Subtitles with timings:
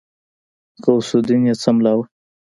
[0.83, 2.05] غوث الدين يې څملاوه.